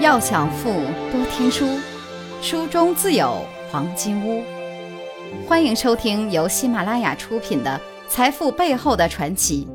[0.00, 0.70] 要想富，
[1.10, 1.66] 多听书，
[2.40, 4.44] 书中自有黄金屋。
[5.44, 9.66] 欢迎收听由喜马拉雅出品的《财富背后的传奇》，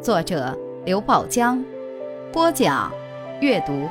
[0.00, 1.60] 作者刘宝江，
[2.32, 2.92] 播讲
[3.40, 3.88] 阅读。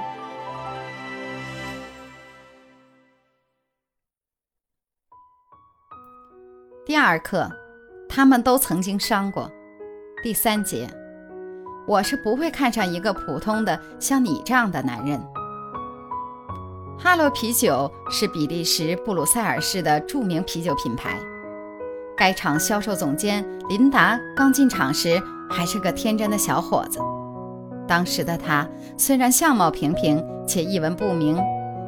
[6.86, 7.52] 第二课，
[8.08, 9.52] 他们都曾经伤过。
[10.24, 10.88] 第三节，
[11.86, 15.22] 我是不会看上一个普通的像你这样的男人。
[17.06, 21.20] 哈罗啤酒是比利时布鲁塞尔市的著名啤酒品牌。
[22.18, 26.98] 该厂销售总监琳达刚进厂时还是个天真的小伙子。
[27.88, 31.40] 当时的他虽然相貌平平且一文不名，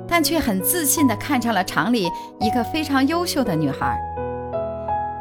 [0.07, 2.07] 但却很自信地看上了厂里
[2.39, 3.99] 一个非常优秀的女孩。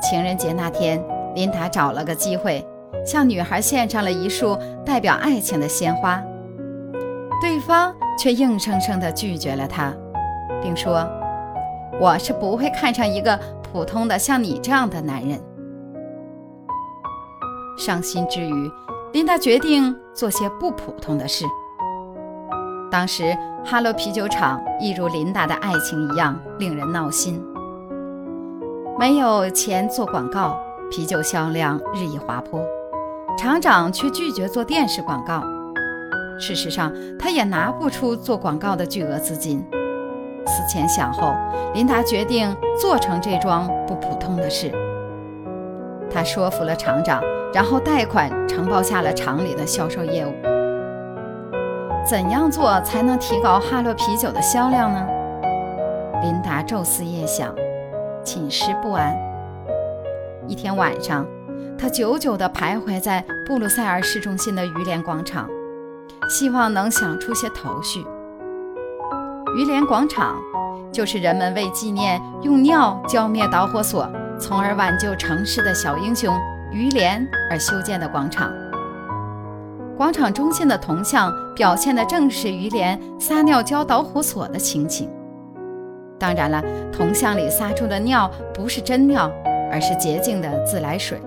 [0.02, 1.02] 情人节那天，
[1.34, 2.62] 琳达找了个机会，
[3.02, 6.22] 向女孩献上了一束代表爱情的鲜花。
[7.40, 9.92] 对方却硬生生地拒绝了他，
[10.62, 11.06] 并说
[12.00, 15.38] ：“我是不会看上一个普通的像你这样的男人。”
[17.78, 18.70] 伤心之余，
[19.12, 21.44] 琳达决定做些不普通的事。
[22.90, 27.42] 当时，哈罗啤酒厂一如琳达的爱情一样令人闹心，
[28.98, 30.58] 没有钱做广告，
[30.90, 32.64] 啤酒销量日益滑坡，
[33.36, 35.42] 厂长却拒绝做电视广告。
[36.38, 39.64] 事实上，他也拿不出做广告的巨额资金。
[40.46, 41.34] 思前想后，
[41.74, 44.70] 琳达决定做成这桩不普通的事。
[46.10, 47.20] 他说服了厂长，
[47.52, 50.32] 然后贷款承包下了厂里的销售业务。
[52.08, 55.06] 怎样做才能提高哈洛啤酒的销量呢？
[56.22, 57.52] 琳达昼思夜想，
[58.22, 59.16] 寝食不安。
[60.46, 61.26] 一天晚上，
[61.76, 65.48] 他久久地徘徊在布鲁塞尔市中心的鱼联广场。
[66.28, 68.04] 希望能想出些头绪。
[69.56, 70.36] 于连广场
[70.92, 74.08] 就是人们为纪念用尿浇灭导火索，
[74.38, 76.36] 从而挽救城市的小英雄
[76.72, 78.52] 于连而修建的广场。
[79.96, 85.08] 广场中心的铜像表现的正是于连撒尿浇导火索的情景。
[86.18, 86.62] 当然了，
[86.92, 89.30] 铜像里撒出的尿不是真尿，
[89.70, 91.18] 而是洁净的自来水。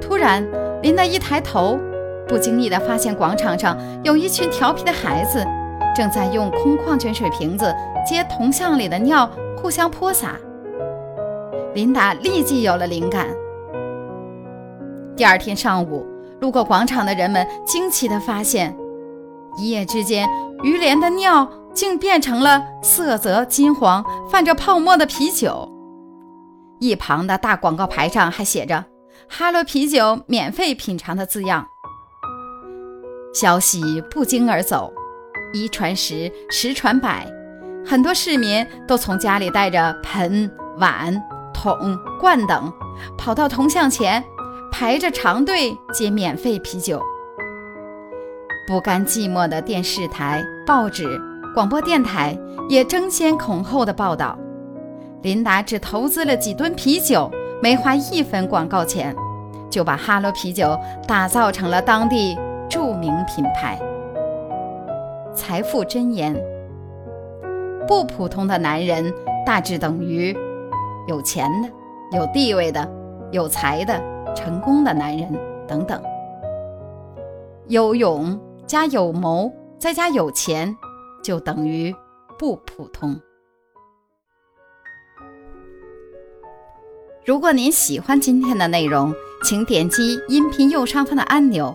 [0.00, 0.44] 突然，
[0.82, 1.78] 琳达一抬头。
[2.28, 5.46] 不经意地发现广场上有一群调皮的孩子，
[5.94, 10.36] 正在用空矿泉水瓶子接铜像里的尿，互相泼洒。
[11.74, 13.28] 琳达立即有了灵感。
[15.16, 16.04] 第二天上午，
[16.40, 18.76] 路过广场的人们惊奇地发现，
[19.58, 20.28] 一夜之间，
[20.62, 25.70] 于连的尿竟变成了色泽金黄、泛着泡沫的啤酒。
[26.80, 28.84] 一旁的大广告牌上还写着
[29.28, 31.66] “哈罗啤酒免费品尝”的字样。
[33.36, 34.90] 消息不胫而走，
[35.52, 37.30] 一传十，十传百，
[37.84, 41.14] 很多市民都从家里带着盆、碗、
[41.52, 42.72] 桶、罐等，
[43.18, 44.24] 跑到铜像前，
[44.72, 46.98] 排着长队接免费啤酒。
[48.66, 51.20] 不甘寂寞的电视台、报纸、
[51.54, 52.34] 广播电台
[52.70, 54.38] 也争先恐后的报道。
[55.20, 57.30] 琳达只投资了几吨啤酒，
[57.62, 59.14] 没花一分广告钱，
[59.68, 60.74] 就把哈罗啤酒
[61.06, 62.34] 打造成了当地。
[62.68, 63.80] 著名品牌，
[65.32, 66.34] 财富箴言：
[67.86, 69.12] 不普通的男人
[69.44, 70.36] 大致等于
[71.06, 72.88] 有钱的、有地位的、
[73.30, 74.02] 有才的、
[74.34, 75.32] 成功的男人
[75.66, 76.02] 等等。
[77.68, 80.76] 有勇加有谋再加有钱，
[81.22, 81.94] 就等于
[82.38, 83.20] 不普通。
[87.24, 89.12] 如果您喜欢今天的内容，
[89.44, 91.74] 请点击音频右上方的按钮。